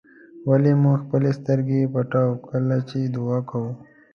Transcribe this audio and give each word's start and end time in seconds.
ولې 0.49 0.71
موږ 0.83 0.97
خپلې 1.03 1.31
سترګې 1.39 1.91
پټوو 1.93 2.41
کله 2.47 2.77
چې 2.89 2.99
دعا 3.15 3.39
کوو. 3.49 3.71